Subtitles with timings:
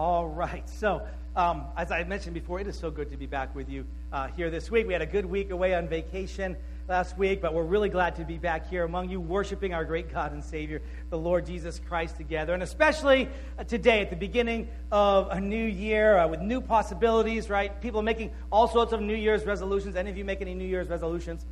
[0.00, 0.66] All right.
[0.66, 1.02] So,
[1.36, 4.28] um, as I mentioned before, it is so good to be back with you uh,
[4.28, 4.86] here this week.
[4.86, 6.56] We had a good week away on vacation
[6.88, 10.10] last week, but we're really glad to be back here among you, worshiping our great
[10.10, 12.54] God and Savior, the Lord Jesus Christ, together.
[12.54, 13.28] And especially
[13.58, 17.78] uh, today, at the beginning of a new year uh, with new possibilities, right?
[17.82, 19.96] People making all sorts of New Year's resolutions.
[19.96, 21.44] Any of you make any New Year's resolutions?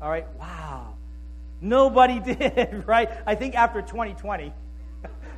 [0.00, 0.28] All right.
[0.38, 0.94] Wow.
[1.60, 3.10] Nobody did, right?
[3.26, 4.52] I think after 2020,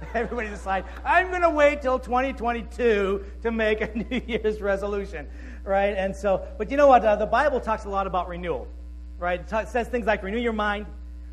[0.14, 5.28] everybody decided, I'm going to wait till 2022 to make a New Year's resolution,
[5.64, 5.94] right?
[5.96, 7.04] And so, but you know what?
[7.04, 8.66] Uh, the Bible talks a lot about renewal,
[9.18, 9.40] right?
[9.40, 10.86] It, it says things like renew your mind,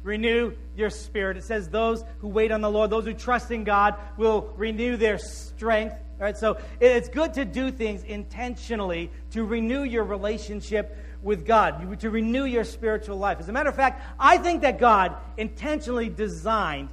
[0.04, 1.38] renew your spirit.
[1.38, 4.98] It says those who wait on the Lord, those who trust in God, will renew
[4.98, 5.95] their strength.
[6.18, 6.38] Right?
[6.38, 12.45] So it's good to do things intentionally to renew your relationship with God, to renew
[12.45, 13.40] your spiritual life.
[13.40, 16.90] As a matter of fact, I think that God intentionally designed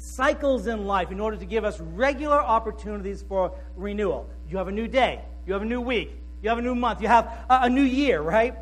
[0.00, 4.28] cycles in life in order to give us regular opportunities for renewal.
[4.48, 6.10] You have a new day, you have a new week,
[6.42, 8.54] you have a new month, you have a, new year, right?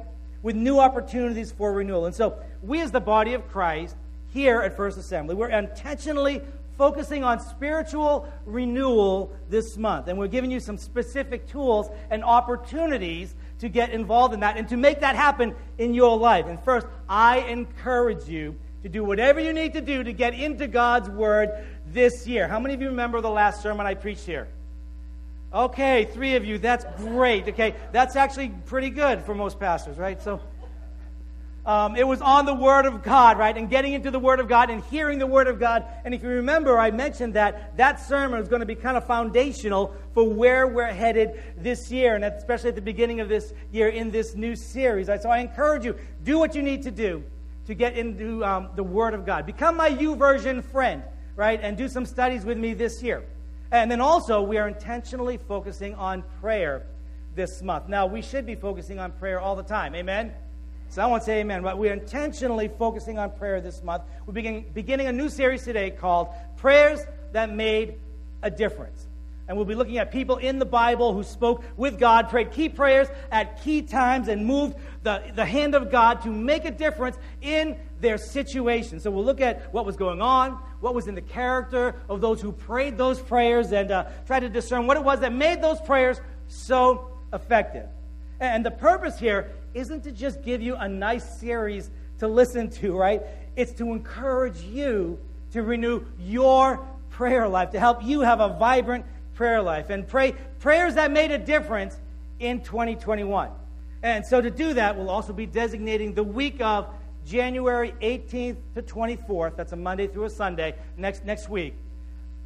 [0.42, 2.06] With new opportunities for renewal.
[2.06, 3.94] And so, we as the body of Christ
[4.28, 6.42] here at First Assembly, we're intentionally
[6.76, 10.08] focusing on spiritual renewal this month.
[10.08, 14.68] And we're giving you some specific tools and opportunities to get involved in that and
[14.68, 16.46] to make that happen in your life.
[16.46, 20.68] And first, I encourage you to do whatever you need to do to get into
[20.68, 21.50] God's Word
[21.92, 22.46] this year.
[22.46, 24.48] How many of you remember the last sermon I preached here?
[25.52, 26.58] Okay, three of you.
[26.58, 27.48] That's great.
[27.48, 30.20] Okay, that's actually pretty good for most pastors, right?
[30.22, 30.40] So,
[31.64, 33.56] um, it was on the Word of God, right?
[33.56, 35.84] And getting into the Word of God and hearing the Word of God.
[36.04, 39.06] And if you remember, I mentioned that that sermon is going to be kind of
[39.06, 43.88] foundational for where we're headed this year, and especially at the beginning of this year
[43.88, 45.06] in this new series.
[45.06, 47.24] So I encourage you, do what you need to do
[47.68, 49.44] to get into um, the Word of God.
[49.44, 51.02] Become my YouVersion friend,
[51.36, 51.60] right?
[51.62, 53.22] And do some studies with me this year.
[53.70, 56.86] And then also, we are intentionally focusing on prayer
[57.34, 57.86] this month.
[57.86, 59.94] Now, we should be focusing on prayer all the time.
[59.94, 60.32] Amen?
[60.88, 64.04] So I won't say amen, but we're intentionally focusing on prayer this month.
[64.24, 67.00] We're beginning, beginning a new series today called Prayers
[67.32, 67.96] That Made
[68.42, 69.07] a Difference.
[69.48, 72.68] And we'll be looking at people in the Bible who spoke with God, prayed key
[72.68, 77.16] prayers at key times, and moved the, the hand of God to make a difference
[77.40, 79.00] in their situation.
[79.00, 82.42] So we'll look at what was going on, what was in the character of those
[82.42, 85.80] who prayed those prayers, and uh, try to discern what it was that made those
[85.80, 87.86] prayers so effective.
[88.40, 92.94] And the purpose here isn't to just give you a nice series to listen to,
[92.94, 93.22] right?
[93.56, 95.18] It's to encourage you
[95.52, 99.04] to renew your prayer life, to help you have a vibrant
[99.38, 101.96] prayer life and pray prayers that made a difference
[102.40, 103.48] in 2021.
[104.02, 106.88] And so to do that, we'll also be designating the week of
[107.24, 109.54] January 18th to 24th.
[109.54, 111.74] That's a Monday through a Sunday next, next week.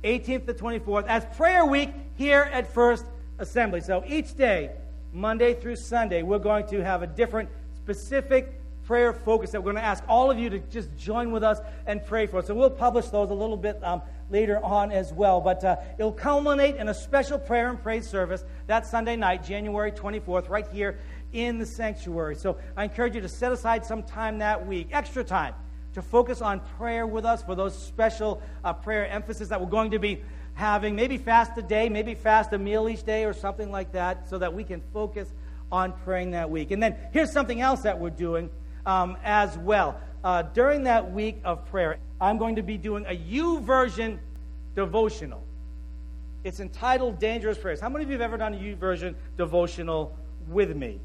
[0.05, 3.07] 18th to 24th as prayer week here at First
[3.39, 3.81] Assembly.
[3.81, 4.73] So each day,
[5.15, 9.83] Monday through Sunday, we're going to have a different specific prayer focus that we're going
[9.83, 12.43] to ask all of you to just join with us and pray for.
[12.43, 14.03] So we'll publish those a little bit um,
[14.33, 15.41] later on as well.
[15.41, 19.93] But uh, it'll culminate in a special prayer and praise service that Sunday night, January
[19.93, 20.99] 24th, right here
[21.33, 22.37] in the sanctuary.
[22.37, 25.55] So I encourage you to set aside some time that week, extra time,
[25.95, 29.93] to focus on prayer with us for those special uh, prayer emphasis that we're going
[29.93, 30.23] to be
[30.55, 30.97] having.
[30.97, 34.39] Maybe fast a day, maybe fast a meal each day or something like that, so
[34.39, 35.29] that we can focus
[35.71, 36.71] on praying that week.
[36.71, 38.51] And then here's something else that we're doing
[38.85, 39.99] um, as well.
[40.23, 44.17] Uh, during that week of prayer, I'm going to be doing a YouVersion
[44.77, 45.43] devotional.
[46.45, 47.81] It's entitled Dangerous Prayers.
[47.81, 50.17] How many of you have ever done a YouVersion devotional
[50.47, 51.01] with me?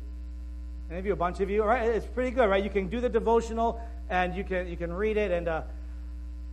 [0.91, 1.13] Any of you?
[1.13, 1.63] A bunch of you?
[1.63, 2.63] All right, it's pretty good, right?
[2.63, 5.63] You can do the devotional and you can, you can read it and, uh,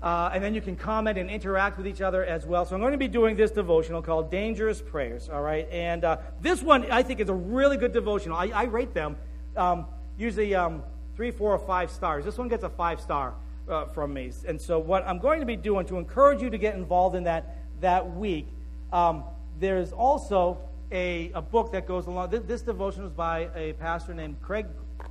[0.03, 2.65] uh, and then you can comment and interact with each other as well.
[2.65, 5.69] So I'm going to be doing this devotional called Dangerous Prayers, all right?
[5.71, 8.39] And uh, this one I think is a really good devotional.
[8.39, 9.17] I, I rate them
[9.59, 9.85] um,
[10.17, 10.83] usually um,
[11.17, 12.25] three, four, or five stars.
[12.25, 13.35] This one gets a five star
[13.69, 14.33] uh, from me.
[14.47, 17.25] And so, what I'm going to be doing to encourage you to get involved in
[17.25, 18.47] that that week,
[18.93, 19.25] um,
[19.61, 20.59] there's also
[20.91, 22.31] a, a book that goes along.
[22.31, 24.67] This, this devotion was by a pastor named Craig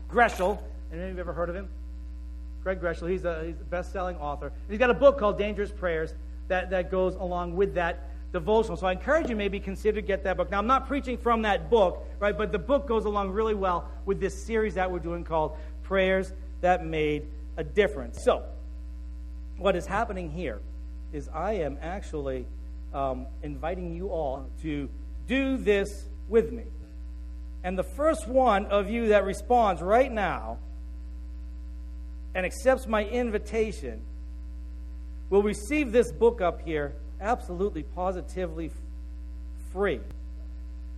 [0.10, 0.60] Groeschel.
[0.92, 1.68] Any of you ever heard of him?
[2.63, 3.10] Craig Groeschel.
[3.10, 4.48] He's a, he's a best selling author.
[4.48, 6.13] And he's got a book called Dangerous Prayers
[6.48, 8.77] that, that goes along with that devotional.
[8.77, 10.50] So I encourage you maybe consider get that book.
[10.50, 12.38] Now I'm not preaching from that book, right?
[12.38, 16.31] But the book goes along really well with this series that we're doing called Prayers
[16.62, 17.27] That Made
[17.57, 18.24] a difference.
[18.24, 18.44] So,
[19.57, 20.59] what is happening here
[21.11, 22.45] is I am actually
[22.94, 24.89] um, inviting you all to
[25.27, 26.63] do this with me.
[27.63, 30.57] And the first one of you that responds right now
[32.35, 34.01] and accepts my invitation
[35.29, 38.71] will receive this book up here absolutely, positively
[39.71, 40.01] free.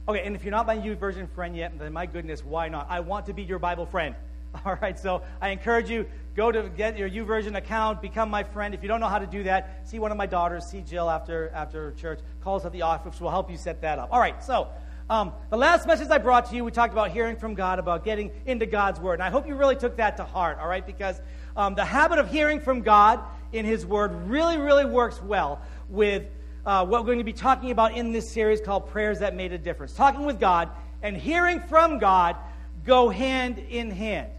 [0.08, 2.88] Okay, and if you're not my YouVersion friend yet, then my goodness, why not?
[2.90, 4.16] I want to be your Bible friend.
[4.66, 6.06] All right, so I encourage you
[6.36, 8.74] go to get your YouVersion account, become my friend.
[8.74, 11.10] If you don't know how to do that, see one of my daughters, see Jill
[11.10, 12.20] after after church.
[12.42, 13.20] Call us at the office.
[13.20, 14.10] We'll help you set that up.
[14.12, 14.70] All right, so
[15.10, 18.04] um, the last message I brought to you, we talked about hearing from God, about
[18.04, 19.16] getting into God's Word.
[19.16, 20.86] And I hope you really took that to heart, all right?
[20.86, 21.22] Because
[21.56, 23.20] um, the habit of hearing from God
[23.52, 26.24] in His Word really, really works well with
[26.66, 29.54] uh, what we're going to be talking about in this series called Prayers That Made
[29.54, 29.94] a Difference.
[29.94, 30.70] Talking with God
[31.04, 32.36] and hearing from God
[32.84, 34.30] go hand in hand.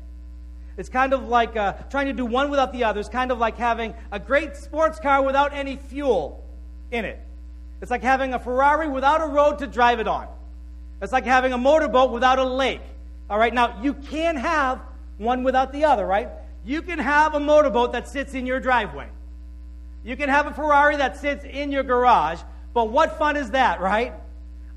[0.77, 3.01] It's kind of like uh, trying to do one without the other.
[3.01, 6.45] It's kind of like having a great sports car without any fuel
[6.91, 7.19] in it.
[7.81, 10.29] It's like having a Ferrari without a road to drive it on.
[11.01, 12.81] It's like having a motorboat without a lake.
[13.29, 14.81] All right, now you can have
[15.19, 16.29] one without the other, right?
[16.65, 19.09] You can have a motorboat that sits in your driveway.
[20.05, 22.41] You can have a Ferrari that sits in your garage,
[22.73, 24.15] but what fun is that, right?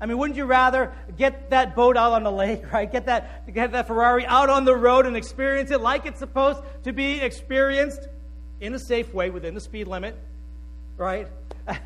[0.00, 2.90] I mean, wouldn't you rather get that boat out on the lake, right?
[2.90, 6.62] Get that, get that Ferrari out on the road and experience it like it's supposed
[6.84, 8.08] to be experienced
[8.60, 10.16] in a safe way within the speed limit,
[10.96, 11.28] right?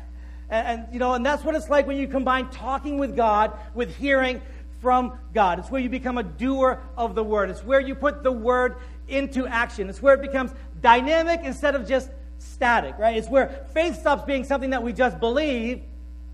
[0.47, 3.51] And, and, you know, and that's what it's like when you combine talking with God
[3.73, 4.43] with hearing
[4.79, 5.57] from God.
[5.57, 7.49] It's where you become a doer of the word.
[7.49, 8.75] It's where you put the word
[9.07, 9.89] into action.
[9.89, 10.51] It's where it becomes
[10.81, 13.17] dynamic instead of just static, right?
[13.17, 15.81] It's where faith stops being something that we just believe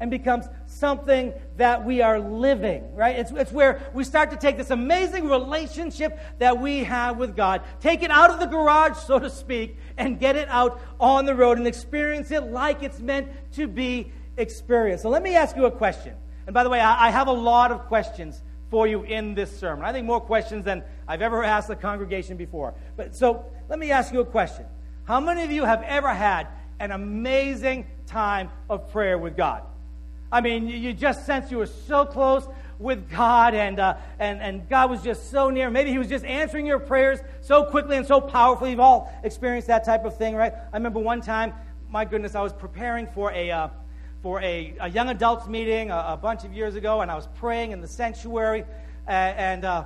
[0.01, 0.45] and becomes
[0.81, 3.19] something that we are living, right?
[3.19, 7.61] It's, it's where we start to take this amazing relationship that we have with God,
[7.79, 11.35] take it out of the garage, so to speak, and get it out on the
[11.35, 15.03] road and experience it like it's meant to be experienced.
[15.03, 16.15] So let me ask you a question.
[16.47, 18.41] And by the way, I, I have a lot of questions
[18.71, 19.85] for you in this sermon.
[19.85, 22.73] I think more questions than I've ever asked the congregation before.
[22.97, 24.65] But so let me ask you a question.
[25.03, 26.47] How many of you have ever had
[26.79, 29.61] an amazing time of prayer with God?
[30.31, 32.47] I mean, you just sense you were so close
[32.79, 35.69] with God, and, uh, and, and God was just so near.
[35.69, 38.71] Maybe He was just answering your prayers so quickly and so powerfully.
[38.71, 40.53] You've all experienced that type of thing, right?
[40.53, 41.53] I remember one time,
[41.89, 43.67] my goodness, I was preparing for a, uh,
[44.23, 47.27] for a, a, young adults meeting a, a, bunch of years ago, and I was
[47.35, 48.63] praying in the sanctuary,
[49.07, 49.83] and, and, uh,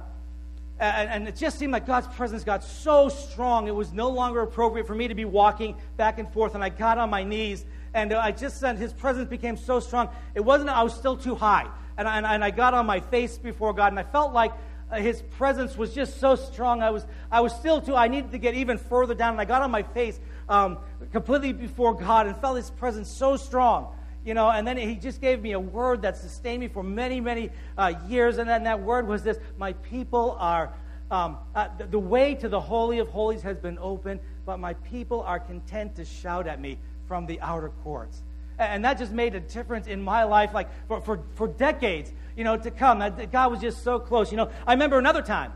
[0.80, 4.42] and, and it just seemed like God's presence got so strong, it was no longer
[4.42, 7.66] appropriate for me to be walking back and forth, and I got on my knees
[7.96, 10.10] and I just said his presence became so strong.
[10.36, 11.66] It wasn't, I was still too high.
[11.98, 14.52] And, and, and I got on my face before God, and I felt like
[14.92, 16.84] uh, his presence was just so strong.
[16.84, 19.46] I was, I was still too, I needed to get even further down, and I
[19.46, 20.20] got on my face
[20.50, 20.78] um,
[21.14, 23.96] completely before God and felt his presence so strong.
[24.26, 27.22] You know, and then he just gave me a word that sustained me for many,
[27.22, 28.40] many uh, years.
[28.40, 30.74] And then that word was this My people are,
[31.12, 34.74] um, uh, the, the way to the Holy of Holies has been open, but my
[34.74, 38.22] people are content to shout at me from the outer courts.
[38.58, 42.44] And that just made a difference in my life, like for, for, for decades, you
[42.44, 43.00] know, to come.
[43.32, 44.32] God was just so close.
[44.32, 45.52] You know, I remember another time.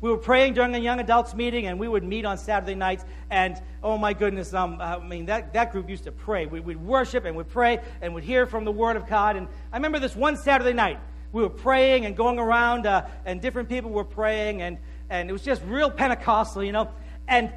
[0.00, 3.04] We were praying during a young adults meeting, and we would meet on Saturday nights.
[3.30, 6.46] And oh my goodness, um, I mean, that, that group used to pray.
[6.46, 9.36] We, would worship and we'd pray and would hear from the Word of God.
[9.36, 11.00] And I remember this one Saturday night,
[11.32, 14.78] we were praying and going around, uh, and different people were praying, and,
[15.10, 16.90] and it was just real Pentecostal, you know.
[17.26, 17.52] And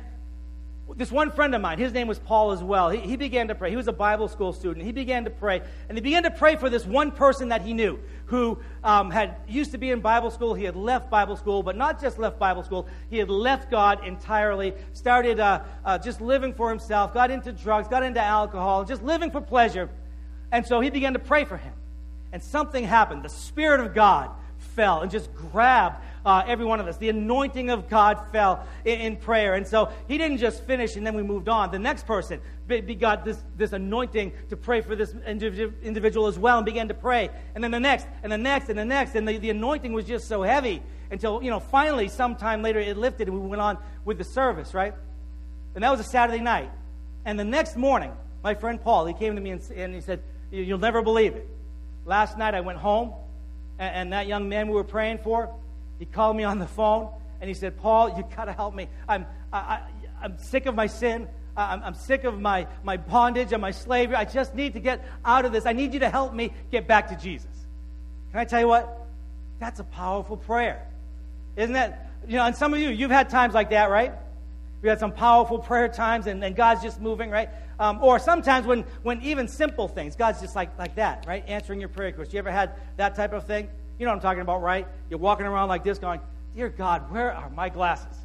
[0.95, 3.55] this one friend of mine, his name was Paul as well, he, he, began to
[3.55, 3.69] pray.
[3.69, 4.85] He was a Bible school student.
[4.85, 5.61] He began to pray.
[5.87, 9.35] And he began to pray for this one person that he knew who um, had
[9.47, 10.53] used to be in Bible school.
[10.53, 14.05] He had left Bible school, but not just left Bible school, he had left God
[14.05, 19.03] entirely, started uh, uh, just living for himself, got into drugs, got into alcohol, just
[19.03, 19.89] living for pleasure.
[20.51, 21.73] And so he began to pray for him.
[22.33, 23.23] And something happened.
[23.23, 26.97] The Spirit of God fell and just grabbed uh, every one of us.
[26.97, 29.55] The anointing of God fell in, in, prayer.
[29.55, 31.71] And so he didn't just finish and then we moved on.
[31.71, 32.39] The next person
[32.99, 37.29] got this, this anointing to pray for this individual as well and began to pray.
[37.55, 39.15] And then the next, and the next, and the next.
[39.15, 42.97] And the, the anointing was just so heavy until, you know, finally, sometime later it
[42.97, 44.93] lifted and we went on with the service, right?
[45.75, 46.71] And that was a Saturday night.
[47.25, 48.11] And the next morning,
[48.43, 51.47] my friend Paul, he came to me and, and he said, You'll never believe it.
[52.05, 53.13] Last night I went home,
[53.79, 55.53] and, and that young man we were praying for,
[56.01, 57.09] he called me on the phone
[57.41, 58.87] and he said, Paul, you got to help me.
[59.07, 59.81] I'm, I, I,
[60.23, 61.27] I'm sick of my sin.
[61.55, 64.15] I'm, I'm, sick of my, my bondage and my slavery.
[64.15, 65.67] I just need to get out of this.
[65.67, 67.51] I need you to help me get back to Jesus.
[68.31, 69.05] Can I tell you what?
[69.59, 70.87] That's a powerful prayer.
[71.55, 72.09] Isn't that?
[72.27, 74.11] You know, and some of you, you've had times like that, right?
[74.81, 77.49] We had some powerful prayer times and, and God's just moving, right?
[77.79, 81.47] Um, or sometimes when, when even simple things, God's just like, like that, right?
[81.47, 82.33] Answering your prayer request.
[82.33, 83.69] You ever had that type of thing?
[84.01, 84.87] You know what I'm talking about, right?
[85.11, 86.21] You're walking around like this going,
[86.55, 88.17] Dear God, where are my glasses?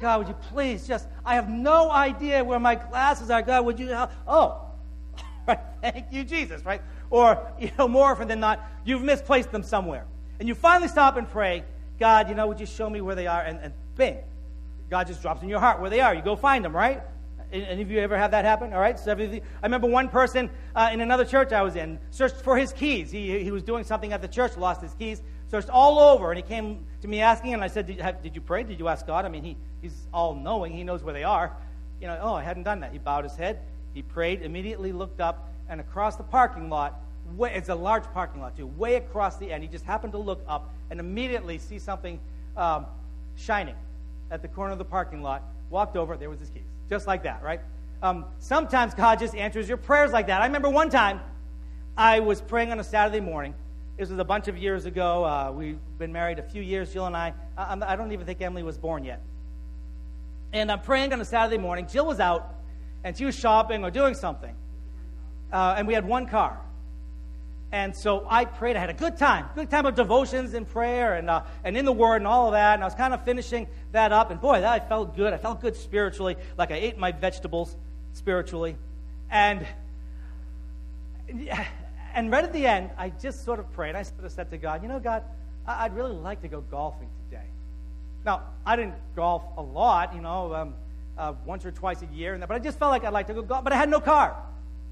[0.00, 3.42] God, would you please just, I have no idea where my glasses are.
[3.42, 4.10] God, would you help?
[4.26, 4.60] Oh,
[5.46, 6.82] right, thank you, Jesus, right?
[7.10, 10.04] or, you know, more often than not, you've misplaced them somewhere.
[10.40, 11.62] And you finally stop and pray,
[12.00, 13.42] God, you know, would you show me where they are?
[13.42, 14.16] And, and bing,
[14.90, 16.12] God just drops in your heart where they are.
[16.12, 17.02] You go find them, right?
[17.52, 18.72] Any of you ever have that happen?
[18.72, 18.98] All right.
[18.98, 22.72] So I remember one person uh, in another church I was in searched for his
[22.72, 23.10] keys.
[23.10, 26.38] He, he was doing something at the church, lost his keys, searched all over, and
[26.38, 28.62] he came to me asking, and I said, "Did you, have, did you pray?
[28.62, 30.72] Did you ask God?" I mean, he, he's all knowing.
[30.72, 31.54] He knows where they are.
[32.00, 32.92] You know, oh, I hadn't done that.
[32.92, 33.60] He bowed his head.
[33.92, 34.40] He prayed.
[34.40, 37.02] Immediately looked up, and across the parking lot,
[37.36, 39.62] way, it's a large parking lot too, way across the end.
[39.62, 42.18] He just happened to look up and immediately see something
[42.56, 42.86] um,
[43.36, 43.76] shining
[44.30, 45.42] at the corner of the parking lot.
[45.68, 46.16] Walked over.
[46.16, 46.71] There was his keys.
[46.92, 47.62] Just like that, right?
[48.02, 50.42] Um, sometimes God just answers your prayers like that.
[50.42, 51.22] I remember one time
[51.96, 53.54] I was praying on a Saturday morning.
[53.96, 55.24] This was a bunch of years ago.
[55.24, 57.32] Uh, we've been married a few years, Jill and I.
[57.56, 57.78] I.
[57.80, 59.22] I don't even think Emily was born yet.
[60.52, 61.88] And I'm praying on a Saturday morning.
[61.90, 62.56] Jill was out,
[63.04, 64.54] and she was shopping or doing something.
[65.50, 66.60] Uh, and we had one car.
[67.72, 68.76] And so I prayed.
[68.76, 71.86] I had a good time, good time of devotions and prayer and, uh, and in
[71.86, 72.74] the Word and all of that.
[72.74, 74.30] And I was kind of finishing that up.
[74.30, 75.32] And boy, that I felt good.
[75.32, 77.74] I felt good spiritually, like I ate my vegetables
[78.12, 78.76] spiritually.
[79.30, 79.66] And,
[82.14, 83.94] and right at the end, I just sort of prayed.
[83.94, 85.24] I sort of said to God, you know, God,
[85.66, 87.46] I'd really like to go golfing today.
[88.26, 90.74] Now, I didn't golf a lot, you know, um,
[91.16, 93.28] uh, once or twice a year, and that, but I just felt like I'd like
[93.28, 93.64] to go golf.
[93.64, 94.36] But I had no car,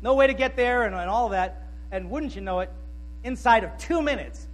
[0.00, 1.69] no way to get there, and, and all of that.
[1.92, 2.70] And wouldn't you know it,
[3.24, 4.46] inside of two minutes,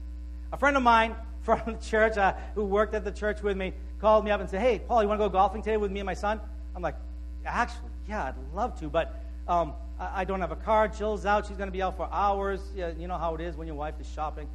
[0.52, 3.72] a friend of mine from the church uh, who worked at the church with me
[4.00, 6.00] called me up and said, Hey, Paul, you want to go golfing today with me
[6.00, 6.40] and my son?
[6.74, 6.96] I'm like,
[7.44, 10.88] Actually, yeah, I'd love to, but um, I, I, don't have a car.
[10.88, 11.46] Jill's out.
[11.46, 12.60] She's going to be out for hours.
[12.74, 14.48] Yeah, you know how it is when your wife is shopping.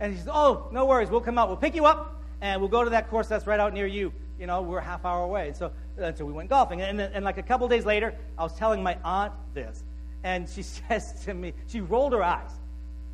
[0.00, 1.10] And he says, Oh, no worries.
[1.10, 1.48] We'll come out.
[1.48, 4.12] We'll pick you up and we'll go to that course that's right out near you.
[4.38, 5.52] You know, we're a half hour away.
[5.54, 6.80] So, and so we went golfing.
[6.80, 9.84] And, and like a couple days later, I was telling my aunt this.
[10.22, 12.50] And she says to me, she rolled her eyes,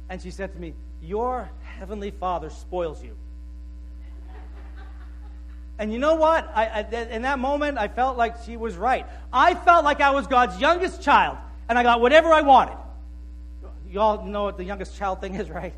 [0.09, 1.49] and she said to me, Your
[1.79, 3.17] heavenly Father spoils you.
[5.79, 6.51] And you know what?
[6.55, 9.07] I, I, in that moment, I felt like she was right.
[9.33, 11.37] I felt like I was God's youngest child,
[11.69, 12.79] and I got whatever I wanted.
[13.89, 15.75] You all know what the youngest child thing is, right?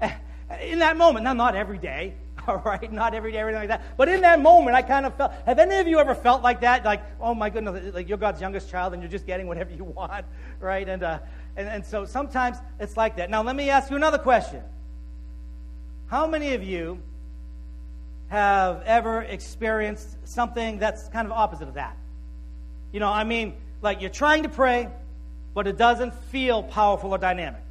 [0.62, 2.14] In that moment, now not every day,
[2.56, 3.96] all right, not every day, everything like that.
[3.96, 5.32] But in that moment, I kind of felt.
[5.46, 6.84] Have any of you ever felt like that?
[6.84, 9.84] Like, oh my goodness, like you're God's youngest child and you're just getting whatever you
[9.84, 10.26] want,
[10.58, 10.88] right?
[10.88, 11.20] And, uh,
[11.56, 13.30] and, and so sometimes it's like that.
[13.30, 14.62] Now, let me ask you another question.
[16.08, 17.00] How many of you
[18.28, 21.96] have ever experienced something that's kind of opposite of that?
[22.90, 24.88] You know, I mean, like you're trying to pray,
[25.54, 27.62] but it doesn't feel powerful or dynamic.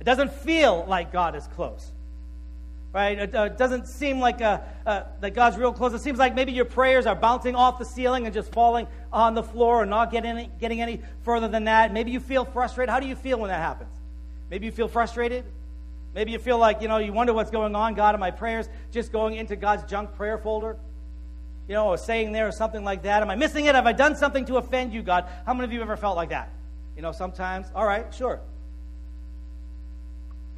[0.00, 1.92] It doesn't feel like God is close
[2.94, 3.18] right?
[3.18, 5.92] It uh, doesn't seem like uh, uh, that God's real close.
[5.94, 9.34] It seems like maybe your prayers are bouncing off the ceiling and just falling on
[9.34, 11.92] the floor and not getting any, getting any further than that.
[11.92, 12.90] Maybe you feel frustrated.
[12.90, 13.90] How do you feel when that happens?
[14.48, 15.44] Maybe you feel frustrated.
[16.14, 17.94] Maybe you feel like, you know, you wonder what's going on.
[17.94, 20.76] God, are my prayers just going into God's junk prayer folder?
[21.66, 23.22] You know, or saying there or something like that.
[23.22, 23.74] Am I missing it?
[23.74, 25.24] Have I done something to offend you, God?
[25.46, 26.50] How many of you ever felt like that?
[26.94, 27.66] You know, sometimes.
[27.74, 28.40] All right, sure.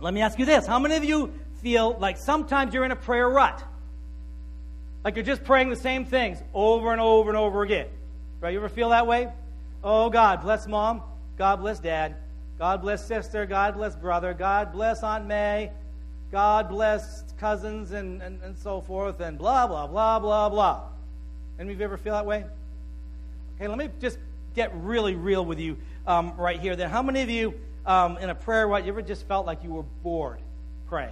[0.01, 0.67] Let me ask you this.
[0.67, 1.33] How many of you
[1.67, 3.61] feel like sometimes you're in a prayer rut.
[5.03, 7.89] Like you're just praying the same things over and over and over again.
[8.41, 8.53] Right?
[8.53, 9.27] You ever feel that way?
[9.83, 11.03] Oh, God bless mom.
[11.37, 12.15] God bless dad.
[12.57, 13.47] God bless sister.
[13.47, 14.33] God bless brother.
[14.33, 15.73] God bless Aunt May.
[16.31, 20.83] God bless cousins and, and, and so forth and blah, blah, blah, blah, blah.
[21.59, 22.45] Any of you ever feel that way?
[23.57, 24.19] Okay, let me just
[24.55, 26.77] get really real with you um, right here.
[26.77, 27.55] Then, how many of you
[27.85, 30.39] um, in a prayer rut, you ever just felt like you were bored
[30.87, 31.11] praying?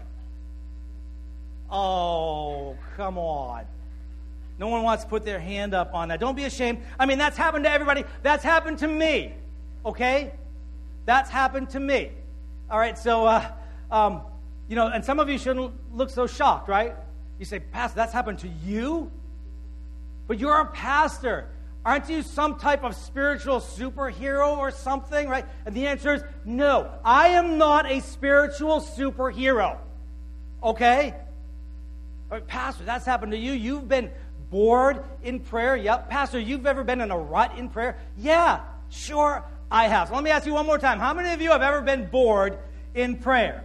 [1.77, 3.65] Oh, come on.
[4.61, 6.21] No one wants to put their hand up on that.
[6.21, 6.79] Don't be ashamed.
[7.01, 8.05] I mean, that's happened to everybody.
[8.23, 9.35] That's happened to me.
[9.85, 10.33] Okay?
[11.05, 12.13] That's happened to me.
[12.71, 13.51] All right, so, uh,
[13.91, 14.23] um,
[14.69, 16.95] you know, and some of you shouldn't look so shocked, right?
[17.41, 19.11] You say, Pastor, that's happened to you?
[20.29, 21.49] But you're a pastor.
[21.85, 25.45] Aren't you some type of spiritual superhero or something, right?
[25.67, 26.89] And the answer is no.
[27.05, 29.79] I am not a spiritual superhero.
[30.63, 31.15] Okay?
[32.41, 33.53] Pastor, that's happened to you.
[33.53, 34.11] You've been
[34.51, 35.77] bored in prayer.
[35.77, 36.11] Yep.
[36.11, 37.97] Pastor, you've ever been in a rut in prayer?
[38.17, 38.61] Yeah,
[38.91, 40.09] sure, I have.
[40.09, 40.99] So let me ask you one more time.
[40.99, 42.59] How many of you have ever been bored
[42.95, 43.65] in prayer?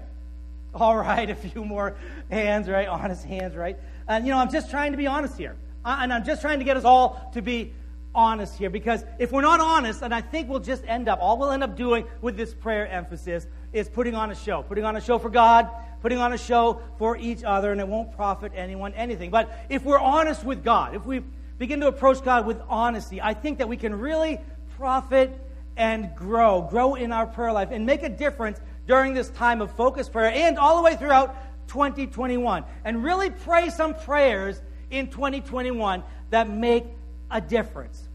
[0.73, 1.95] All right, a few more
[2.29, 2.87] hands, right?
[2.87, 3.77] Honest hands, right?
[4.07, 5.55] And, you know, I'm just trying to be honest here.
[5.85, 7.71] And I'm just trying to get us all to be
[8.13, 11.37] honest here because if we're not honest, and I think we'll just end up, all
[11.37, 14.95] we'll end up doing with this prayer emphasis is putting on a show, putting on
[14.95, 15.69] a show for God,
[16.01, 19.29] putting on a show for each other, and it won't profit anyone anything.
[19.29, 21.21] But if we're honest with God, if we
[21.57, 24.39] begin to approach God with honesty, I think that we can really
[24.77, 25.37] profit
[25.75, 29.71] and grow, grow in our prayer life, and make a difference during this time of
[29.71, 31.35] focused prayer and all the way throughout
[31.67, 32.63] 2021.
[32.83, 36.85] And really pray some prayers in 2021 that make
[37.29, 38.07] a difference.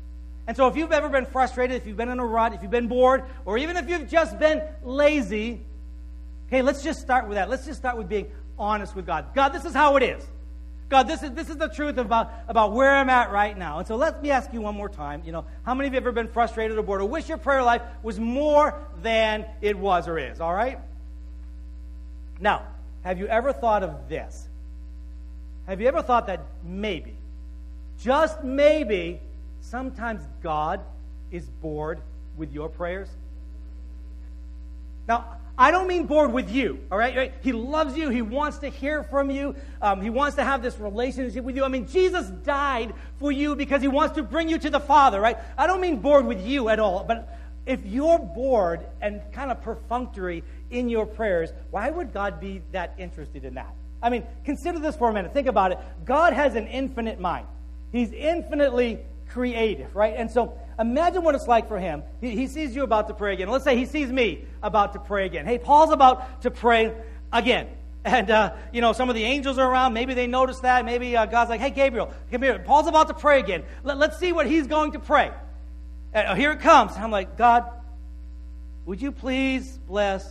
[0.47, 2.71] And so, if you've ever been frustrated, if you've been in a rut, if you've
[2.71, 5.63] been bored, or even if you've just been lazy,
[6.55, 7.51] okay, let's just start with that.
[7.51, 9.35] Let's just start with being honest with God.
[9.35, 10.25] God, this is how it is.
[10.89, 13.79] God, this is, this is the truth about, about where I'm at right now.
[13.79, 15.23] And so let me ask you one more time.
[15.27, 17.39] You know, how many of you have ever been frustrated or bored or wish your
[17.39, 20.41] prayer life was more than it was or is?
[20.41, 20.79] All right?
[22.39, 22.63] Now,
[23.03, 24.47] have you ever thought of this?
[25.67, 27.17] Have you ever thought that maybe,
[28.01, 29.19] just maybe,
[29.61, 30.81] sometimes God
[31.33, 32.01] is bored
[32.37, 33.09] with your prayers?
[35.09, 37.33] Now, I don't mean bored with you, all right?
[37.41, 38.09] He loves you.
[38.09, 39.55] He wants to hear from you.
[39.81, 41.65] Um, he wants to have this relationship with you.
[41.65, 45.21] I mean, Jesus died for you because he wants to bring you to the Father,
[45.21, 45.39] right?
[45.57, 49.63] I don't mean bored with you at all, but if you're bored and kind of
[49.63, 53.73] perfunctory in your prayers, why would God be that interested in that?
[54.03, 55.33] I mean, consider this for a minute.
[55.33, 55.79] Think about it.
[56.05, 57.47] God has an infinite mind,
[57.93, 60.15] He's infinitely creative, right?
[60.17, 62.03] And so imagine what it's like for him.
[62.21, 63.49] He, he, sees you about to pray again.
[63.49, 65.47] Let's say he sees me about to pray again.
[65.47, 66.95] Hey, Paul's about to pray
[67.33, 67.69] again.
[68.05, 69.95] And, uh, you know, some of the angels are around.
[69.95, 70.85] Maybe they notice that.
[70.85, 72.59] Maybe uh, God's like, hey, Gabriel, come here.
[72.59, 73.65] Paul's about to pray again.
[73.83, 75.33] Let, us see what he's going to pray.
[76.13, 76.93] And uh, here it comes.
[76.97, 77.65] I'm like, God,
[78.85, 80.29] would you please bless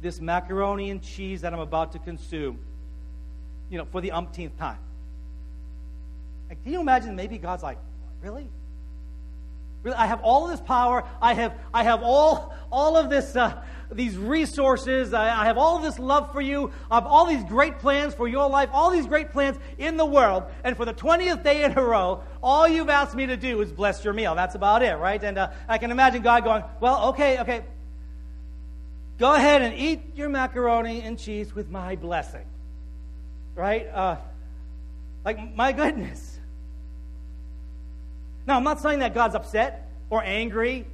[0.00, 2.60] this macaroni and cheese that I'm about to consume,
[3.68, 4.78] you know, for the umpteenth time?
[6.48, 7.78] Like, can you imagine maybe God's like,
[8.22, 8.48] really?
[9.84, 11.04] I have all of this power.
[11.20, 15.14] I have, I have all, all of this, uh, these resources.
[15.14, 16.70] I, I, have all of this love for you.
[16.90, 20.04] I have all these great plans for your life, all these great plans in the
[20.04, 20.44] world.
[20.64, 23.72] And for the 20th day in a row, all you've asked me to do is
[23.72, 24.34] bless your meal.
[24.34, 25.22] That's about it, right?
[25.22, 27.64] And uh, I can imagine God going, well, okay, okay.
[29.18, 32.46] Go ahead and eat your macaroni and cheese with my blessing.
[33.54, 33.86] Right?
[33.86, 34.16] Uh,
[35.24, 36.29] like, my goodness.
[38.50, 40.84] Now, I'm not saying that God's upset or angry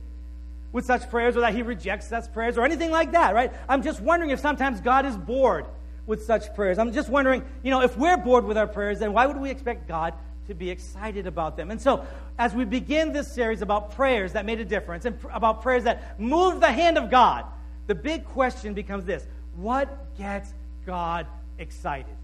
[0.73, 3.51] with such prayers or that he rejects such prayers or anything like that, right?
[3.66, 5.64] I'm just wondering if sometimes God is bored
[6.05, 6.79] with such prayers.
[6.79, 9.49] I'm just wondering, you know, if we're bored with our prayers, then why would we
[9.49, 10.12] expect God
[10.49, 11.71] to be excited about them?
[11.71, 12.07] And so,
[12.38, 15.85] as we begin this series about prayers that made a difference and pr- about prayers
[15.85, 17.47] that moved the hand of God,
[17.87, 20.53] the big question becomes this what gets
[20.85, 21.27] God
[21.59, 22.16] excited?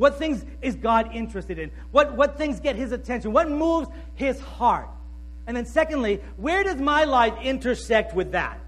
[0.00, 1.70] What things is God interested in?
[1.90, 3.34] What, what things get his attention?
[3.34, 4.88] What moves his heart?
[5.46, 8.58] And then, secondly, where does my life intersect with that?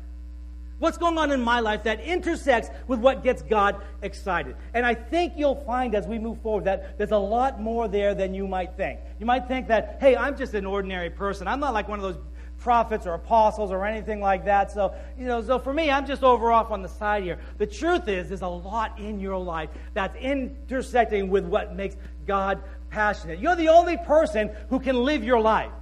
[0.78, 4.56] What's going on in my life that intersects with what gets God excited?
[4.74, 8.14] And I think you'll find as we move forward that there's a lot more there
[8.14, 9.00] than you might think.
[9.18, 11.48] You might think that, hey, I'm just an ordinary person.
[11.48, 12.22] I'm not like one of those
[12.62, 14.70] prophets or apostles or anything like that.
[14.70, 17.38] So, you know, so for me, I'm just over off on the side here.
[17.58, 21.96] The truth is, there's a lot in your life that's intersecting with what makes
[22.26, 23.40] God passionate.
[23.40, 25.72] You're the only person who can live your life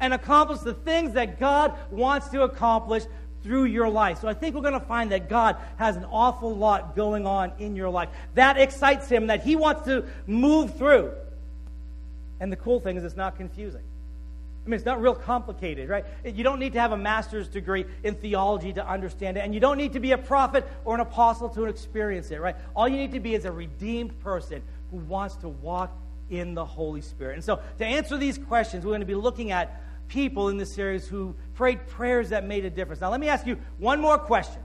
[0.00, 3.04] and accomplish the things that God wants to accomplish
[3.42, 4.20] through your life.
[4.20, 7.52] So I think we're going to find that God has an awful lot going on
[7.58, 8.08] in your life.
[8.34, 11.12] That excites him, that he wants to move through.
[12.40, 13.82] And the cool thing is, it's not confusing.
[14.68, 16.04] I mean, it's not real complicated, right?
[16.26, 19.60] You don't need to have a master's degree in theology to understand it, and you
[19.60, 22.54] don't need to be a prophet or an apostle to experience it, right?
[22.76, 25.90] All you need to be is a redeemed person who wants to walk
[26.28, 27.36] in the Holy Spirit.
[27.36, 30.74] And so, to answer these questions, we're going to be looking at people in this
[30.74, 33.00] series who prayed prayers that made a difference.
[33.00, 34.60] Now, let me ask you one more question.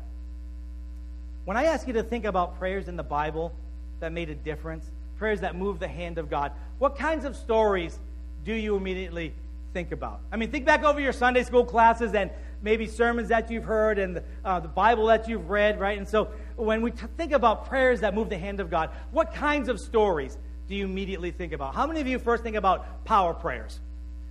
[1.45, 3.53] When I ask you to think about prayers in the Bible
[4.01, 4.83] that made a difference,
[5.17, 7.97] prayers that moved the hand of God, what kinds of stories
[8.43, 9.33] do you immediately
[9.73, 10.21] think about.
[10.31, 12.29] I mean, think back over your Sunday school classes and
[12.61, 15.97] maybe sermons that you've heard and the, uh, the Bible that you've read, right?
[15.97, 19.33] And so when we t- think about prayers that move the hand of God, what
[19.33, 21.75] kinds of stories do you immediately think about?
[21.75, 23.79] How many of you first think about power prayers?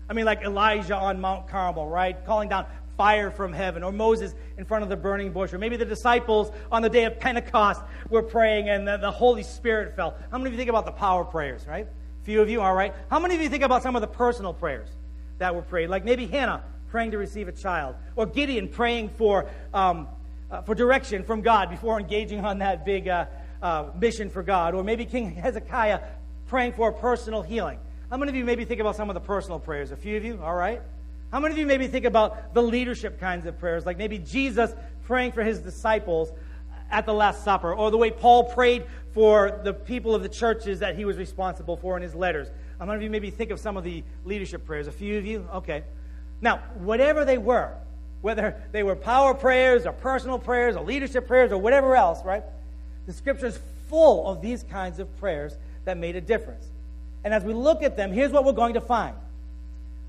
[0.09, 2.25] I mean, like Elijah on Mount Carmel, right?
[2.25, 5.77] Calling down fire from heaven, or Moses in front of the burning bush, or maybe
[5.77, 10.15] the disciples on the day of Pentecost were praying and the, the Holy Spirit fell.
[10.31, 11.87] How many of you think about the power prayers, right?
[12.25, 12.95] Few of you, all right.
[13.11, 14.89] How many of you think about some of the personal prayers?
[15.43, 19.51] That were prayed, like maybe Hannah praying to receive a child, or Gideon praying for,
[19.75, 20.07] um,
[20.51, 23.27] uh, for direction from God before engaging on that big uh,
[23.61, 26.01] uh, mission for God, or maybe King Hezekiah
[26.47, 27.79] praying for a personal healing.
[28.09, 29.91] How many of you maybe think about some of the personal prayers?
[29.91, 30.81] A few of you, all right?
[31.33, 34.71] How many of you maybe think about the leadership kinds of prayers, like maybe Jesus
[35.05, 36.31] praying for his disciples
[36.91, 40.79] at the Last Supper, or the way Paul prayed for the people of the churches
[40.81, 42.49] that he was responsible for in his letters?
[42.83, 44.89] How many of you maybe think of some of the leadership prayers?
[44.89, 45.47] A few of you?
[45.55, 45.85] Okay.
[46.41, 47.73] Now, whatever they were,
[48.23, 52.43] whether they were power prayers or personal prayers or leadership prayers or whatever else, right?
[53.07, 56.67] The scripture is full of these kinds of prayers that made a difference.
[57.23, 59.15] And as we look at them, here's what we're going to find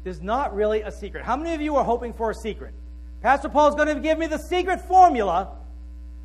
[0.04, 1.24] there's not really a secret.
[1.24, 2.74] How many of you are hoping for a secret?
[3.22, 5.50] Pastor Paul's going to give me the secret formula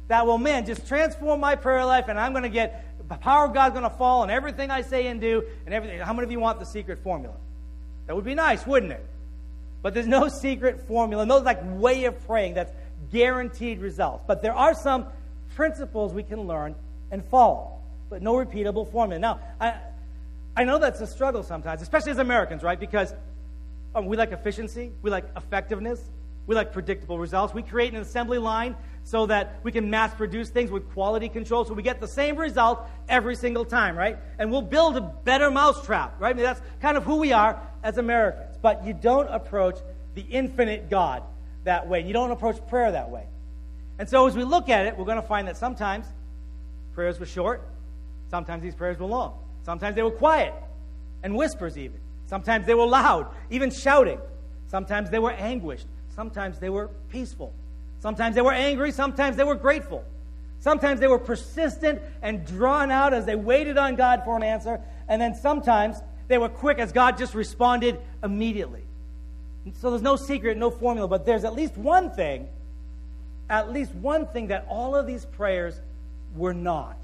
[0.09, 3.47] that will, man, just transform my prayer life, and I'm going to get the power
[3.47, 5.99] of God's going to fall on everything I say and do, and everything.
[6.01, 7.35] How many of you want the secret formula?
[8.07, 9.05] That would be nice, wouldn't it?
[9.83, 12.73] But there's no secret formula, no like way of praying that's
[13.13, 14.25] guaranteed results.
[14.27, 15.07] But there are some
[15.55, 16.75] principles we can learn
[17.11, 17.79] and follow,
[18.11, 19.19] but no repeatable formula.
[19.19, 19.75] Now, I,
[20.57, 22.79] I know that's a struggle sometimes, especially as Americans, right?
[22.79, 23.15] Because
[23.95, 26.01] um, we like efficiency, we like effectiveness,
[26.47, 27.55] we like predictable results.
[27.55, 28.75] We create an assembly line
[29.09, 32.37] so that we can mass produce things with quality control so we get the same
[32.37, 34.19] result every single time, right?
[34.39, 36.29] And we'll build a better mousetrap, right?
[36.29, 38.59] I mean, that's kind of who we are as Americans.
[38.61, 39.79] But you don't approach
[40.15, 41.23] the infinite God
[41.65, 42.03] that way.
[42.03, 43.25] You don't approach prayer that way.
[43.99, 46.05] And so as we look at it, we're going to find that sometimes
[46.93, 47.63] prayers were short,
[48.31, 50.53] sometimes these prayers were long, sometimes they were quiet
[51.23, 51.99] and whispers even.
[52.27, 54.21] Sometimes they were loud, even shouting.
[54.67, 55.87] Sometimes they were anguished.
[56.15, 57.55] Sometimes they were peaceful.
[58.01, 58.93] Sometimes they were angry.
[58.93, 60.05] Sometimes they were grateful.
[60.61, 64.81] Sometimes they were persistent and drawn out as they waited on God for an answer.
[65.09, 68.83] And then sometimes they were quick as God just responded immediately.
[69.81, 72.49] So there's no secret, no formula, but there's at least one thing,
[73.51, 75.79] at least one thing that all of these prayers
[76.35, 76.97] were not.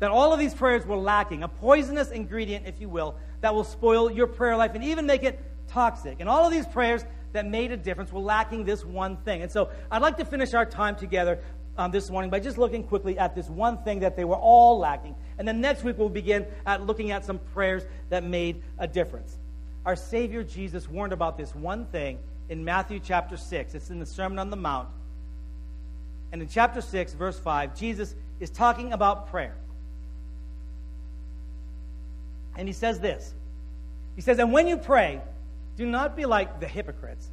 [0.00, 3.64] That all of these prayers were lacking, a poisonous ingredient, if you will, that will
[3.64, 6.16] spoil your prayer life and even make it toxic.
[6.20, 9.42] And all of these prayers that made a difference were lacking this one thing.
[9.42, 11.40] And so I'd like to finish our time together
[11.76, 14.78] um, this morning by just looking quickly at this one thing that they were all
[14.78, 15.16] lacking.
[15.36, 19.36] And then next week we'll begin at looking at some prayers that made a difference.
[19.84, 23.74] Our Savior Jesus warned about this one thing in Matthew chapter 6.
[23.74, 24.88] It's in the Sermon on the Mount.
[26.30, 29.56] And in chapter 6, verse 5, Jesus is talking about prayer.
[32.56, 33.34] And he says this
[34.14, 35.20] He says, And when you pray,
[35.76, 37.28] do not be like the hypocrites,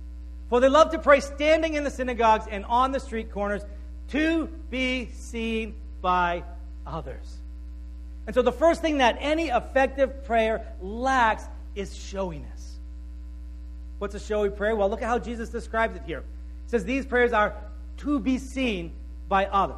[0.49, 3.61] for they love to pray standing in the synagogues and on the street corners
[4.09, 6.43] to be seen by
[6.85, 7.37] others.
[8.27, 11.43] And so, the first thing that any effective prayer lacks
[11.75, 12.79] is showiness.
[13.99, 14.75] What's a showy prayer?
[14.75, 16.23] Well, look at how Jesus describes it here.
[16.65, 17.55] He says these prayers are
[17.97, 18.93] to be seen
[19.29, 19.77] by others.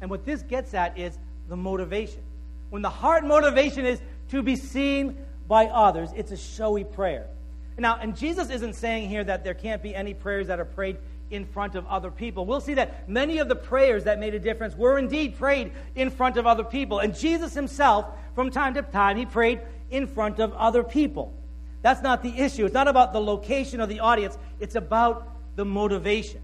[0.00, 1.16] And what this gets at is
[1.48, 2.20] the motivation.
[2.70, 7.26] When the heart motivation is to be seen by others, it's a showy prayer.
[7.76, 10.96] Now, and Jesus isn't saying here that there can't be any prayers that are prayed
[11.30, 12.46] in front of other people.
[12.46, 16.10] We'll see that many of the prayers that made a difference were indeed prayed in
[16.10, 17.00] front of other people.
[17.00, 19.60] And Jesus himself, from time to time, he prayed
[19.90, 21.34] in front of other people.
[21.82, 22.64] That's not the issue.
[22.64, 26.40] It's not about the location of the audience, it's about the motivation.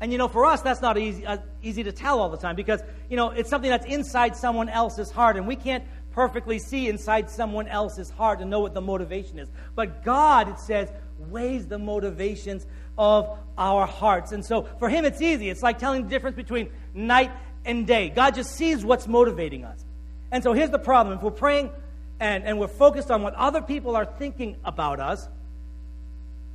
[0.00, 2.56] And you know, for us, that's not easy, uh, easy to tell all the time
[2.56, 2.80] because,
[3.10, 7.30] you know, it's something that's inside someone else's heart, and we can't perfectly see inside
[7.30, 9.48] someone else's heart and know what the motivation is.
[9.74, 10.90] But God, it says,
[11.28, 12.66] weighs the motivations
[12.98, 14.32] of our hearts.
[14.32, 15.50] And so for Him, it's easy.
[15.50, 17.30] It's like telling the difference between night
[17.64, 18.08] and day.
[18.08, 19.84] God just sees what's motivating us.
[20.32, 21.70] And so here's the problem if we're praying
[22.18, 25.28] and, and we're focused on what other people are thinking about us,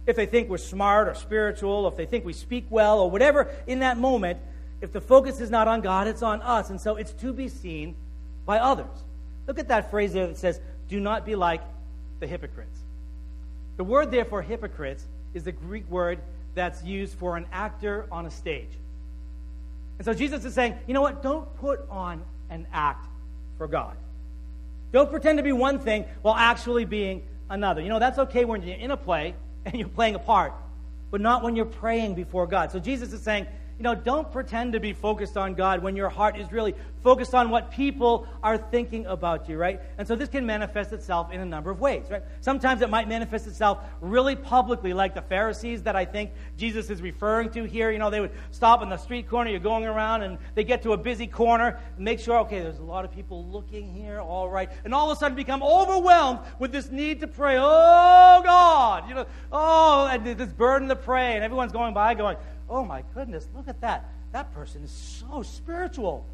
[0.06, 3.50] if they think we're smart or spiritual, if they think we speak well, or whatever
[3.65, 4.39] in that moment,
[4.82, 6.70] if the focus is not on God, it's on us.
[6.70, 7.96] And so it's to be seen
[8.46, 9.05] by others.
[9.47, 11.62] Look at that phrase there that says, do not be like
[12.19, 12.79] the hypocrites.
[13.77, 16.19] The word there for hypocrites is the Greek word
[16.53, 18.69] that's used for an actor on a stage.
[19.97, 21.21] And so Jesus is saying, you know what?
[21.21, 23.05] Don't put on an act
[23.58, 23.95] for God.
[24.91, 27.81] Don't pretend to be one thing while actually being another.
[27.81, 30.53] You know, that's okay when you're in a play and you're playing a part,
[31.12, 32.71] but not when you're praying before God.
[32.71, 36.09] So Jesus is saying, you know, don't pretend to be focused on God when your
[36.09, 39.81] heart is really focused on what people are thinking about you, right?
[39.97, 42.23] And so this can manifest itself in a number of ways, right?
[42.39, 47.01] Sometimes it might manifest itself really publicly, like the Pharisees that I think Jesus is
[47.01, 47.91] referring to here.
[47.91, 50.81] You know, they would stop in the street corner, you're going around, and they get
[50.83, 54.49] to a busy corner, make sure, okay, there's a lot of people looking here, all
[54.49, 59.07] right, and all of a sudden become overwhelmed with this need to pray, oh God,
[59.09, 62.38] you know, oh, and this burden to pray, and everyone's going by going,
[62.69, 64.10] oh my goodness, look at that.
[64.32, 66.25] That person is so spiritual.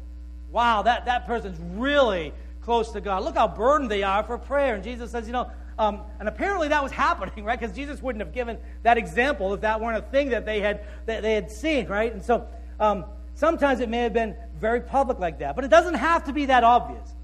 [0.50, 3.24] Wow, that, that person's really close to God.
[3.24, 4.74] Look how burdened they are for prayer.
[4.74, 7.58] And Jesus says, you know, um, and apparently that was happening, right?
[7.58, 10.84] Because Jesus wouldn't have given that example if that weren't a thing that they had,
[11.06, 12.12] that they had seen, right?
[12.12, 12.46] And so
[12.78, 16.32] um, sometimes it may have been very public like that, but it doesn't have to
[16.32, 17.14] be that obvious.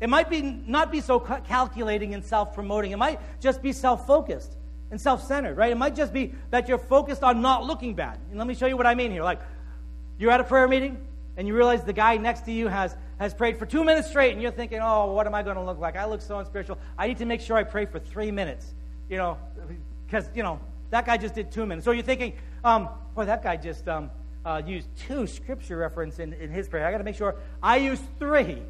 [0.00, 2.92] It might be not be so calculating and self-promoting.
[2.92, 4.56] It might just be self-focused.
[4.90, 5.72] And self centered, right?
[5.72, 8.18] It might just be that you're focused on not looking bad.
[8.30, 9.22] And let me show you what I mean here.
[9.22, 9.40] Like,
[10.18, 11.04] you're at a prayer meeting
[11.36, 14.32] and you realize the guy next to you has, has prayed for two minutes straight,
[14.32, 15.96] and you're thinking, oh, what am I going to look like?
[15.96, 16.78] I look so unspiritual.
[16.98, 18.74] I need to make sure I pray for three minutes,
[19.08, 19.38] you know,
[20.04, 20.58] because, you know,
[20.90, 21.84] that guy just did two minutes.
[21.84, 22.32] So you're thinking,
[22.64, 24.10] um, boy, that guy just um,
[24.44, 26.86] uh, used two scripture reference in, in his prayer.
[26.86, 28.62] I got to make sure I use three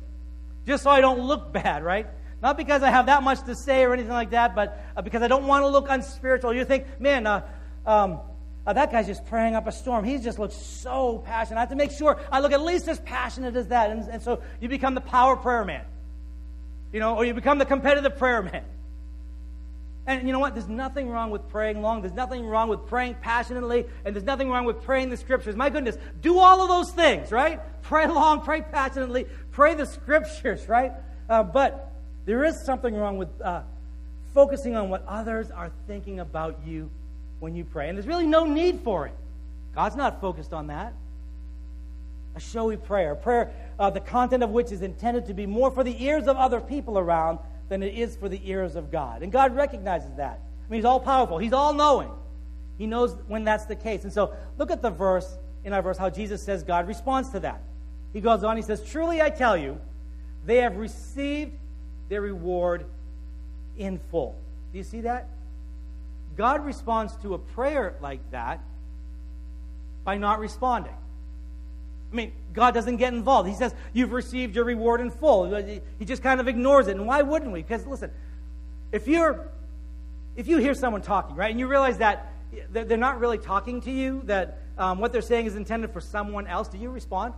[0.66, 2.06] just so I don't look bad, right?
[2.40, 5.22] Not because I have that much to say or anything like that, but uh, because
[5.22, 6.54] I don't want to look unspiritual.
[6.54, 7.42] You think, man, uh,
[7.84, 8.20] um,
[8.64, 10.04] uh, that guy's just praying up a storm.
[10.04, 11.56] He just looks so passionate.
[11.56, 13.90] I have to make sure I look at least as passionate as that.
[13.90, 15.84] And, and so you become the power prayer man,
[16.92, 18.64] you know, or you become the competitive prayer man.
[20.06, 20.54] And you know what?
[20.54, 22.02] There's nothing wrong with praying long.
[22.02, 23.84] There's nothing wrong with praying passionately.
[24.04, 25.56] And there's nothing wrong with praying the scriptures.
[25.56, 27.60] My goodness, do all of those things, right?
[27.82, 30.92] Pray long, pray passionately, pray the scriptures, right?
[31.28, 31.92] Uh, but
[32.28, 33.62] there is something wrong with uh,
[34.34, 36.90] focusing on what others are thinking about you
[37.40, 37.88] when you pray.
[37.88, 39.14] And there's really no need for it.
[39.74, 40.92] God's not focused on that.
[42.36, 45.70] A showy prayer, a prayer uh, the content of which is intended to be more
[45.70, 47.38] for the ears of other people around
[47.70, 49.22] than it is for the ears of God.
[49.22, 50.38] And God recognizes that.
[50.38, 52.10] I mean, He's all powerful, He's all knowing.
[52.76, 54.04] He knows when that's the case.
[54.04, 57.40] And so look at the verse in our verse, how Jesus says God responds to
[57.40, 57.62] that.
[58.12, 59.80] He goes on, He says, Truly I tell you,
[60.44, 61.52] they have received
[62.08, 62.86] their reward
[63.76, 64.36] in full.
[64.72, 65.28] Do you see that?
[66.36, 68.60] God responds to a prayer like that
[70.04, 70.94] by not responding.
[72.12, 73.48] I mean, God doesn't get involved.
[73.48, 75.54] He says, You've received your reward in full.
[75.98, 76.96] He just kind of ignores it.
[76.96, 77.62] And why wouldn't we?
[77.62, 78.10] Because listen,
[78.92, 79.48] if you're
[80.36, 82.32] if you hear someone talking, right, and you realize that
[82.70, 86.46] they're not really talking to you, that um, what they're saying is intended for someone
[86.46, 87.34] else, do you respond?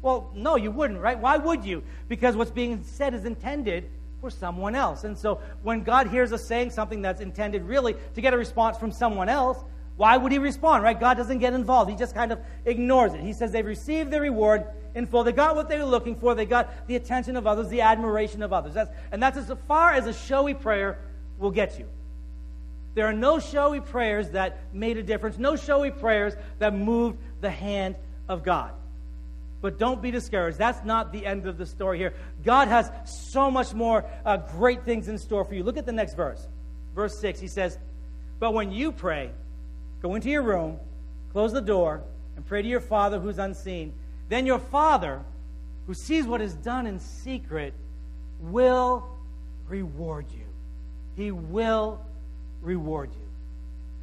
[0.00, 1.18] Well, no, you wouldn't, right?
[1.18, 1.82] Why would you?
[2.08, 3.90] Because what's being said is intended
[4.24, 5.04] for someone else.
[5.04, 8.78] And so when God hears us saying something that's intended really to get a response
[8.78, 9.62] from someone else,
[9.98, 10.98] why would he respond, right?
[10.98, 11.90] God doesn't get involved.
[11.90, 13.20] He just kind of ignores it.
[13.20, 15.24] He says they've received their reward in full.
[15.24, 16.34] They got what they were looking for.
[16.34, 18.72] They got the attention of others, the admiration of others.
[18.72, 20.98] That's, and that's as far as a showy prayer
[21.38, 21.86] will get you.
[22.94, 27.50] There are no showy prayers that made a difference, no showy prayers that moved the
[27.50, 28.72] hand of God.
[29.64, 30.58] But don't be discouraged.
[30.58, 32.12] That's not the end of the story here.
[32.44, 35.62] God has so much more uh, great things in store for you.
[35.64, 36.46] Look at the next verse.
[36.94, 37.78] Verse 6, he says,
[38.38, 39.30] But when you pray,
[40.02, 40.78] go into your room,
[41.32, 42.02] close the door,
[42.36, 43.94] and pray to your Father who's unseen.
[44.28, 45.22] Then your Father,
[45.86, 47.72] who sees what is done in secret,
[48.40, 49.02] will
[49.66, 50.44] reward you.
[51.16, 52.04] He will
[52.60, 53.26] reward you.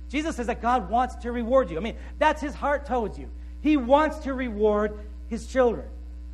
[0.10, 1.78] Jesus says that God wants to reward you.
[1.78, 3.30] I mean, that's his heart towards you.
[3.62, 4.98] He wants to reward
[5.32, 5.88] his children.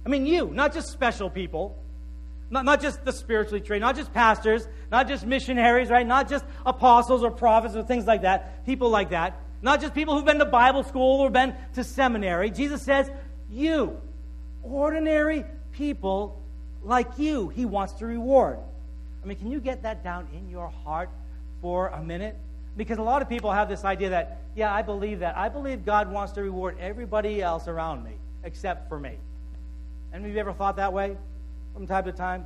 [0.05, 1.77] I mean, you, not just special people,
[2.49, 6.05] not, not just the spiritually trained, not just pastors, not just missionaries, right?
[6.05, 9.39] Not just apostles or prophets or things like that, people like that.
[9.61, 12.49] Not just people who've been to Bible school or been to seminary.
[12.49, 13.09] Jesus says,
[13.51, 14.01] you,
[14.63, 16.41] ordinary people
[16.81, 18.57] like you, he wants to reward.
[19.23, 21.09] I mean, can you get that down in your heart
[21.61, 22.35] for a minute?
[22.75, 25.37] Because a lot of people have this idea that, yeah, I believe that.
[25.37, 28.13] I believe God wants to reward everybody else around me
[28.47, 29.11] except for me.
[30.13, 31.15] Any of you ever thought that way
[31.73, 32.45] from time to time?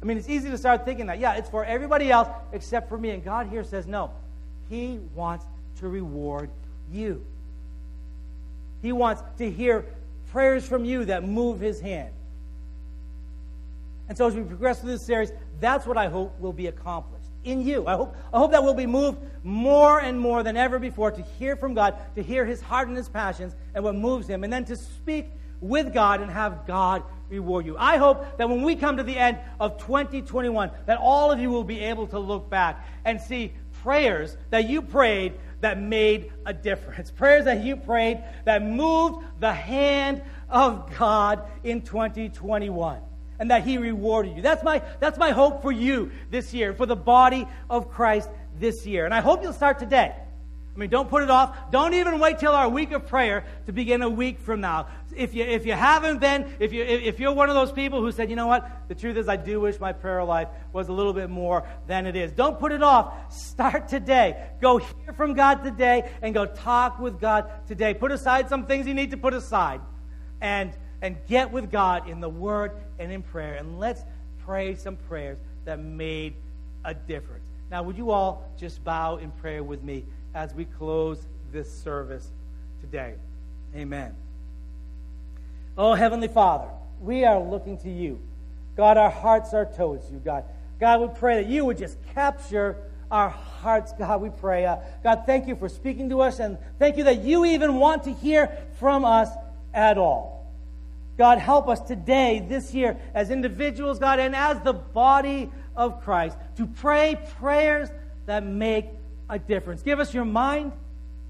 [0.00, 1.18] I mean, it's easy to start thinking that.
[1.18, 3.10] Yeah, it's for everybody else except for me.
[3.10, 4.12] And God here says, no,
[4.68, 5.44] He wants
[5.80, 6.50] to reward
[6.92, 7.24] you.
[8.82, 9.84] He wants to hear
[10.30, 12.12] prayers from you that move His hand.
[14.08, 17.17] And so as we progress through this series, that's what I hope will be accomplished
[17.44, 17.86] in you.
[17.86, 21.22] I hope, I hope that we'll be moved more and more than ever before to
[21.38, 24.52] hear from God, to hear His heart and His passions and what moves Him, and
[24.52, 27.76] then to speak with God and have God reward you.
[27.78, 31.50] I hope that when we come to the end of 2021, that all of you
[31.50, 36.52] will be able to look back and see prayers that you prayed that made a
[36.52, 37.10] difference.
[37.16, 43.00] Prayers that you prayed that moved the hand of God in 2021
[43.38, 44.42] and that he rewarded you.
[44.42, 48.86] That's my, that's my hope for you this year, for the body of Christ this
[48.86, 49.04] year.
[49.04, 50.14] And I hope you'll start today.
[50.14, 51.72] I mean, don't put it off.
[51.72, 54.86] Don't even wait till our week of prayer to begin a week from now.
[55.16, 58.12] If you, if you haven't been, if, you, if you're one of those people who
[58.12, 60.92] said, you know what, the truth is I do wish my prayer life was a
[60.92, 62.30] little bit more than it is.
[62.30, 63.34] Don't put it off.
[63.34, 64.50] Start today.
[64.60, 67.92] Go hear from God today and go talk with God today.
[67.92, 69.80] Put aside some things you need to put aside
[70.40, 70.72] and,
[71.02, 73.54] and get with God in the Word and in prayer.
[73.54, 74.02] And let's
[74.44, 76.34] pray some prayers that made
[76.84, 77.44] a difference.
[77.70, 82.30] Now, would you all just bow in prayer with me as we close this service
[82.80, 83.14] today?
[83.76, 84.14] Amen.
[85.76, 86.68] Oh, Heavenly Father,
[87.00, 88.20] we are looking to you.
[88.76, 90.44] God, our hearts are towards you, God.
[90.80, 92.76] God, we pray that you would just capture
[93.10, 94.66] our hearts, God, we pray.
[94.66, 98.04] Uh, God, thank you for speaking to us, and thank you that you even want
[98.04, 99.28] to hear from us
[99.72, 100.37] at all.
[101.18, 106.38] God, help us today, this year, as individuals, God, and as the body of Christ,
[106.56, 107.88] to pray prayers
[108.26, 108.86] that make
[109.28, 109.82] a difference.
[109.82, 110.70] Give us your mind,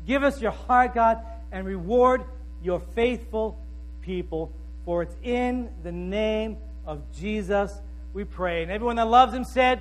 [0.07, 1.19] give us your heart, God,
[1.51, 2.25] and reward
[2.63, 3.59] your faithful
[4.03, 4.53] people.
[4.85, 7.73] For it's in the name of Jesus
[8.13, 8.63] we pray.
[8.63, 9.81] And everyone that loves him said,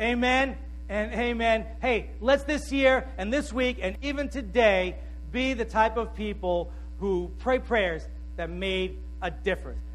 [0.00, 0.56] Amen
[0.88, 1.66] and amen.
[1.82, 4.96] Hey, let's this year and this week and even today
[5.32, 9.87] be the type of people who pray prayers that made a difference.